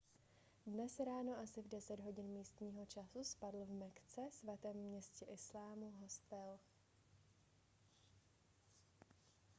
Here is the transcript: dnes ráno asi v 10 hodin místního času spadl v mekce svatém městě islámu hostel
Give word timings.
dnes 0.71 0.93
ráno 0.99 1.33
asi 1.43 1.61
v 1.61 1.67
10 1.67 1.99
hodin 1.99 2.25
místního 2.25 2.85
času 2.85 3.23
spadl 3.23 3.65
v 3.65 3.69
mekce 3.79 4.21
svatém 4.31 4.75
městě 4.77 5.25
islámu 5.25 5.93
hostel 6.01 6.59